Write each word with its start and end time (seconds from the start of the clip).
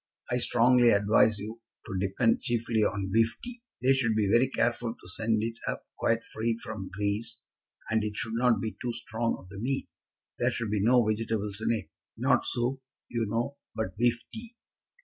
I 0.31 0.39
strongly 0.39 0.89
advise 0.89 1.37
you 1.37 1.61
to 1.85 1.95
depend 1.99 2.41
chiefly 2.41 2.81
on 2.81 3.11
beef 3.11 3.37
tea. 3.43 3.61
They 3.83 3.93
should 3.93 4.15
be 4.15 4.27
very 4.31 4.49
careful 4.49 4.95
to 4.99 5.07
send 5.07 5.43
it 5.43 5.59
up 5.67 5.85
quite 5.95 6.23
free 6.23 6.57
from 6.63 6.89
grease, 6.91 7.39
and 7.87 8.03
it 8.03 8.15
should 8.15 8.33
not 8.33 8.59
be 8.59 8.71
too 8.81 8.93
strong 8.93 9.35
of 9.37 9.49
the 9.49 9.59
meat. 9.59 9.87
There 10.39 10.49
should 10.49 10.71
be 10.71 10.81
no 10.81 11.05
vegetables 11.07 11.61
in 11.61 11.71
it. 11.71 11.89
Not 12.17 12.47
soup, 12.47 12.81
you 13.09 13.27
know, 13.29 13.57
but 13.75 13.95
beef 13.95 14.23
tea. 14.33 14.55